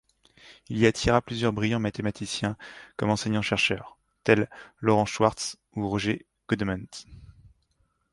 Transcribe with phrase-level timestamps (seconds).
[0.69, 2.57] Il y attirera plusieurs brillants mathématiciens
[2.97, 6.79] comme enseignants-chercheurs, tels Laurent Schwartz ou Roger Godement.